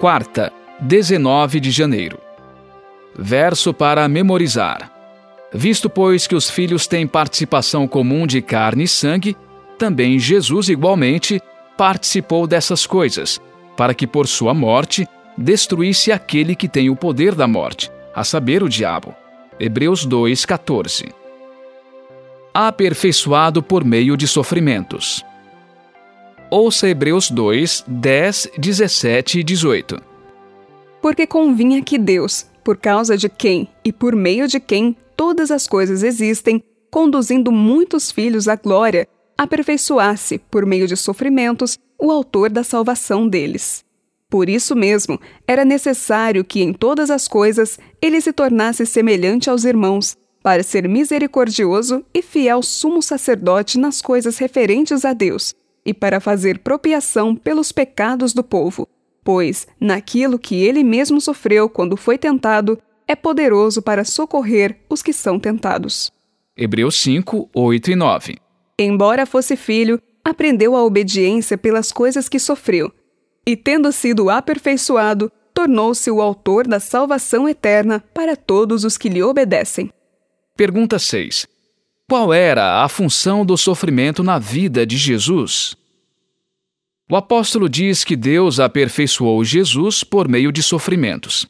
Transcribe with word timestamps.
quarta, 0.00 0.50
19 0.80 1.60
de 1.60 1.70
janeiro. 1.70 2.18
Verso 3.14 3.74
para 3.74 4.08
memorizar. 4.08 4.90
Visto, 5.52 5.90
pois, 5.90 6.26
que 6.26 6.34
os 6.34 6.48
filhos 6.48 6.86
têm 6.86 7.06
participação 7.06 7.86
comum 7.86 8.26
de 8.26 8.40
carne 8.40 8.84
e 8.84 8.88
sangue, 8.88 9.36
também 9.78 10.18
Jesus, 10.18 10.70
igualmente, 10.70 11.38
participou 11.76 12.46
dessas 12.46 12.86
coisas, 12.86 13.38
para 13.76 13.92
que 13.92 14.06
por 14.06 14.26
sua 14.26 14.54
morte 14.54 15.06
destruísse 15.36 16.10
aquele 16.10 16.56
que 16.56 16.66
tem 16.66 16.88
o 16.88 16.96
poder 16.96 17.34
da 17.34 17.46
morte, 17.46 17.92
a 18.14 18.24
saber, 18.24 18.62
o 18.62 18.70
diabo. 18.70 19.14
Hebreus 19.58 20.06
2,14 20.06 21.12
Aperfeiçoado 22.54 23.62
por 23.62 23.84
meio 23.84 24.16
de 24.16 24.26
sofrimentos. 24.26 25.22
Ouça 26.52 26.88
Hebreus 26.88 27.30
2, 27.30 27.84
10, 27.86 28.48
17 28.58 29.38
e 29.38 29.44
18. 29.44 30.02
Porque 31.00 31.24
convinha 31.24 31.80
que 31.80 31.96
Deus, 31.96 32.44
por 32.64 32.76
causa 32.76 33.16
de 33.16 33.28
quem 33.28 33.68
e 33.84 33.92
por 33.92 34.16
meio 34.16 34.48
de 34.48 34.58
quem 34.58 34.96
todas 35.16 35.52
as 35.52 35.68
coisas 35.68 36.02
existem, 36.02 36.60
conduzindo 36.90 37.52
muitos 37.52 38.10
filhos 38.10 38.48
à 38.48 38.56
glória, 38.56 39.06
aperfeiçoasse, 39.38 40.38
por 40.50 40.66
meio 40.66 40.88
de 40.88 40.96
sofrimentos, 40.96 41.78
o 41.96 42.10
autor 42.10 42.50
da 42.50 42.64
salvação 42.64 43.28
deles. 43.28 43.84
Por 44.28 44.48
isso 44.48 44.74
mesmo, 44.74 45.20
era 45.46 45.64
necessário 45.64 46.44
que 46.44 46.62
em 46.62 46.72
todas 46.72 47.12
as 47.12 47.28
coisas 47.28 47.78
ele 48.02 48.20
se 48.20 48.32
tornasse 48.32 48.84
semelhante 48.84 49.48
aos 49.48 49.62
irmãos, 49.62 50.16
para 50.42 50.64
ser 50.64 50.88
misericordioso 50.88 52.04
e 52.12 52.20
fiel 52.22 52.60
sumo 52.60 53.00
sacerdote 53.00 53.78
nas 53.78 54.02
coisas 54.02 54.38
referentes 54.38 55.04
a 55.04 55.12
Deus, 55.12 55.54
e 55.84 55.94
para 55.94 56.20
fazer 56.20 56.58
propiação 56.58 57.34
pelos 57.34 57.72
pecados 57.72 58.32
do 58.32 58.42
povo, 58.42 58.88
pois, 59.24 59.66
naquilo 59.80 60.38
que 60.38 60.62
ele 60.62 60.84
mesmo 60.84 61.20
sofreu 61.20 61.68
quando 61.68 61.96
foi 61.96 62.18
tentado, 62.18 62.78
é 63.06 63.16
poderoso 63.16 63.82
para 63.82 64.04
socorrer 64.04 64.78
os 64.88 65.02
que 65.02 65.12
são 65.12 65.38
tentados. 65.38 66.10
Hebreus 66.56 67.00
5, 67.00 67.50
8 67.54 67.90
e 67.90 67.96
9. 67.96 68.38
Embora 68.78 69.26
fosse 69.26 69.56
filho, 69.56 70.00
aprendeu 70.24 70.76
a 70.76 70.84
obediência 70.84 71.56
pelas 71.58 71.90
coisas 71.90 72.28
que 72.28 72.38
sofreu, 72.38 72.92
e 73.46 73.56
tendo 73.56 73.90
sido 73.92 74.30
aperfeiçoado, 74.30 75.32
tornou-se 75.52 76.10
o 76.10 76.20
autor 76.20 76.66
da 76.66 76.78
salvação 76.78 77.48
eterna 77.48 78.00
para 78.14 78.36
todos 78.36 78.84
os 78.84 78.96
que 78.96 79.08
lhe 79.08 79.22
obedecem. 79.22 79.90
Pergunta 80.56 80.98
6. 80.98 81.46
Qual 82.10 82.34
era 82.34 82.82
a 82.82 82.88
função 82.88 83.46
do 83.46 83.56
sofrimento 83.56 84.24
na 84.24 84.36
vida 84.36 84.84
de 84.84 84.96
Jesus? 84.96 85.76
O 87.08 87.14
apóstolo 87.14 87.68
diz 87.68 88.02
que 88.02 88.16
Deus 88.16 88.58
aperfeiçoou 88.58 89.44
Jesus 89.44 90.02
por 90.02 90.26
meio 90.26 90.50
de 90.50 90.60
sofrimentos. 90.60 91.46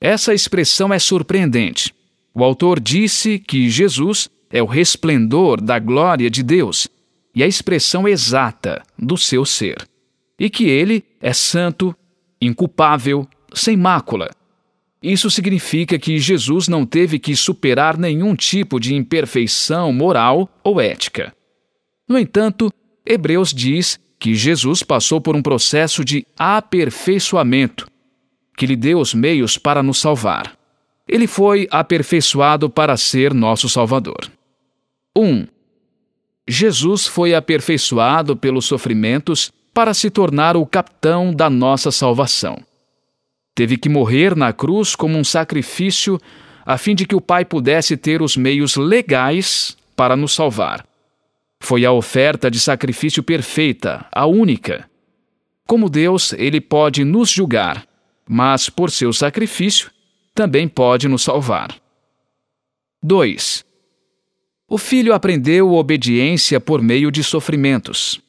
Essa 0.00 0.34
expressão 0.34 0.92
é 0.92 0.98
surpreendente. 0.98 1.94
O 2.34 2.42
autor 2.42 2.80
disse 2.80 3.38
que 3.38 3.70
Jesus 3.70 4.28
é 4.50 4.60
o 4.60 4.66
resplendor 4.66 5.60
da 5.60 5.78
glória 5.78 6.28
de 6.28 6.42
Deus 6.42 6.88
e 7.32 7.44
a 7.44 7.46
expressão 7.46 8.08
exata 8.08 8.82
do 8.98 9.16
seu 9.16 9.44
ser, 9.44 9.88
e 10.36 10.50
que 10.50 10.64
ele 10.64 11.04
é 11.20 11.32
santo, 11.32 11.94
inculpável, 12.42 13.28
sem 13.54 13.76
mácula, 13.76 14.28
isso 15.02 15.30
significa 15.30 15.98
que 15.98 16.18
Jesus 16.18 16.68
não 16.68 16.84
teve 16.84 17.18
que 17.18 17.34
superar 17.34 17.96
nenhum 17.96 18.34
tipo 18.34 18.78
de 18.78 18.94
imperfeição 18.94 19.92
moral 19.92 20.48
ou 20.62 20.80
ética. 20.80 21.34
No 22.06 22.18
entanto, 22.18 22.70
Hebreus 23.06 23.54
diz 23.54 23.98
que 24.18 24.34
Jesus 24.34 24.82
passou 24.82 25.20
por 25.20 25.34
um 25.34 25.40
processo 25.40 26.04
de 26.04 26.26
aperfeiçoamento, 26.38 27.88
que 28.56 28.66
lhe 28.66 28.76
deu 28.76 28.98
os 28.98 29.14
meios 29.14 29.56
para 29.56 29.82
nos 29.82 29.98
salvar. 29.98 30.54
Ele 31.08 31.26
foi 31.26 31.66
aperfeiçoado 31.70 32.68
para 32.68 32.96
ser 32.96 33.32
nosso 33.32 33.68
Salvador. 33.68 34.30
1. 35.16 35.22
Um, 35.24 35.46
Jesus 36.46 37.06
foi 37.06 37.34
aperfeiçoado 37.34 38.36
pelos 38.36 38.66
sofrimentos 38.66 39.50
para 39.72 39.94
se 39.94 40.10
tornar 40.10 40.56
o 40.56 40.66
capitão 40.66 41.32
da 41.32 41.48
nossa 41.48 41.90
salvação. 41.90 42.62
Teve 43.60 43.76
que 43.76 43.90
morrer 43.90 44.34
na 44.34 44.54
cruz 44.54 44.96
como 44.96 45.18
um 45.18 45.22
sacrifício 45.22 46.18
a 46.64 46.78
fim 46.78 46.94
de 46.94 47.04
que 47.04 47.14
o 47.14 47.20
Pai 47.20 47.44
pudesse 47.44 47.94
ter 47.94 48.22
os 48.22 48.34
meios 48.34 48.74
legais 48.74 49.76
para 49.94 50.16
nos 50.16 50.32
salvar. 50.32 50.82
Foi 51.62 51.84
a 51.84 51.92
oferta 51.92 52.50
de 52.50 52.58
sacrifício 52.58 53.22
perfeita, 53.22 54.06
a 54.10 54.24
única. 54.24 54.88
Como 55.66 55.90
Deus, 55.90 56.32
ele 56.32 56.58
pode 56.58 57.04
nos 57.04 57.28
julgar, 57.28 57.86
mas 58.26 58.70
por 58.70 58.90
seu 58.90 59.12
sacrifício 59.12 59.90
também 60.34 60.66
pode 60.66 61.06
nos 61.06 61.22
salvar. 61.22 61.78
2. 63.02 63.62
O 64.70 64.78
filho 64.78 65.12
aprendeu 65.12 65.74
obediência 65.74 66.58
por 66.58 66.80
meio 66.80 67.10
de 67.10 67.22
sofrimentos. 67.22 68.22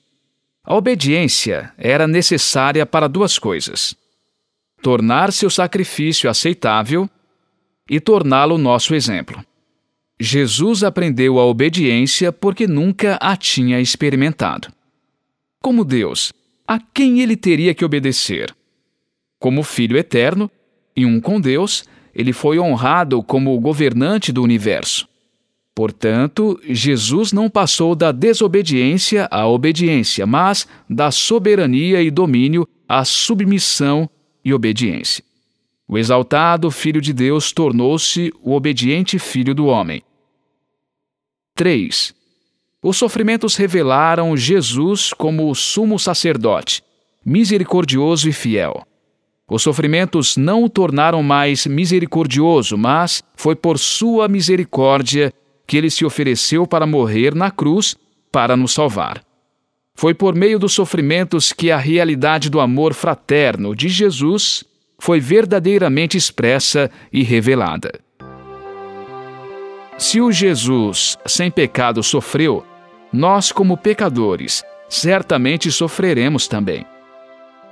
A 0.61 0.75
obediência 0.75 1.71
era 1.77 2.05
necessária 2.05 2.85
para 2.85 3.07
duas 3.07 3.39
coisas: 3.39 3.95
tornar 4.81 5.31
seu 5.31 5.49
sacrifício 5.49 6.29
aceitável 6.29 7.09
e 7.89 7.99
torná-lo 7.99 8.57
nosso 8.57 8.95
exemplo. 8.95 9.43
Jesus 10.19 10.83
aprendeu 10.83 11.39
a 11.39 11.45
obediência 11.45 12.31
porque 12.31 12.67
nunca 12.67 13.17
a 13.21 13.35
tinha 13.35 13.79
experimentado. 13.79 14.71
Como 15.61 15.83
Deus, 15.83 16.31
a 16.67 16.79
quem 16.79 17.21
ele 17.21 17.35
teria 17.35 17.73
que 17.73 17.83
obedecer? 17.83 18.53
Como 19.39 19.63
Filho 19.63 19.97
eterno 19.97 20.49
e 20.95 21.05
um 21.05 21.19
com 21.19 21.41
Deus, 21.41 21.83
ele 22.13 22.33
foi 22.33 22.59
honrado 22.59 23.23
como 23.23 23.59
governante 23.59 24.31
do 24.31 24.43
universo. 24.43 25.07
Portanto, 25.73 26.59
Jesus 26.67 27.31
não 27.31 27.49
passou 27.49 27.95
da 27.95 28.11
desobediência 28.11 29.27
à 29.31 29.47
obediência, 29.47 30.27
mas 30.27 30.67
da 30.89 31.09
soberania 31.09 32.01
e 32.01 32.11
domínio 32.11 32.67
à 32.87 33.05
submissão 33.05 34.09
e 34.43 34.53
obediência. 34.53 35.23
O 35.87 35.97
exaltado 35.97 36.71
Filho 36.71 37.01
de 37.01 37.11
Deus 37.11 37.51
tornou-se 37.51 38.31
o 38.41 38.53
obediente 38.53 39.19
Filho 39.19 39.53
do 39.53 39.65
homem. 39.65 40.01
3. 41.55 42.13
Os 42.81 42.97
sofrimentos 42.97 43.55
revelaram 43.55 44.35
Jesus 44.35 45.13
como 45.13 45.49
o 45.49 45.55
sumo 45.55 45.99
sacerdote, 45.99 46.81
misericordioso 47.25 48.29
e 48.29 48.33
fiel. 48.33 48.87
Os 49.49 49.61
sofrimentos 49.61 50.37
não 50.37 50.63
o 50.63 50.69
tornaram 50.69 51.21
mais 51.21 51.67
misericordioso, 51.67 52.77
mas 52.77 53.21
foi 53.35 53.53
por 53.53 53.77
sua 53.77 54.29
misericórdia 54.29 55.33
que 55.67 55.75
ele 55.75 55.89
se 55.89 56.05
ofereceu 56.05 56.65
para 56.65 56.87
morrer 56.87 57.35
na 57.35 57.51
cruz 57.51 57.97
para 58.31 58.55
nos 58.55 58.71
salvar. 58.71 59.21
Foi 60.01 60.15
por 60.15 60.33
meio 60.33 60.57
dos 60.57 60.73
sofrimentos 60.73 61.53
que 61.53 61.69
a 61.69 61.77
realidade 61.77 62.49
do 62.49 62.59
amor 62.59 62.91
fraterno 62.91 63.75
de 63.75 63.87
Jesus 63.87 64.63
foi 64.97 65.19
verdadeiramente 65.19 66.17
expressa 66.17 66.89
e 67.13 67.21
revelada. 67.21 67.99
Se 69.99 70.19
o 70.19 70.31
Jesus 70.31 71.19
sem 71.27 71.51
pecado 71.51 72.01
sofreu, 72.01 72.65
nós, 73.13 73.51
como 73.51 73.77
pecadores, 73.77 74.63
certamente 74.89 75.71
sofreremos 75.71 76.47
também. 76.47 76.83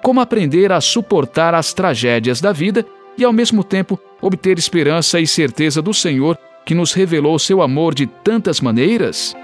Como 0.04 0.22
aprender 0.22 0.72
a 0.72 0.80
suportar 0.80 1.56
as 1.56 1.74
tragédias 1.74 2.40
da 2.40 2.52
vida 2.52 2.86
e, 3.18 3.26
ao 3.26 3.34
mesmo 3.34 3.64
tempo, 3.64 4.00
obter 4.22 4.60
esperança 4.60 5.20
e 5.20 5.26
certeza 5.26 5.82
do 5.82 5.96
Senhor 5.96 6.38
que 6.64 6.76
nos 6.76 6.94
revelou 6.94 7.40
seu 7.40 7.60
amor 7.60 7.96
de 7.96 8.06
tantas 8.06 8.62
maneiras? 8.62 9.36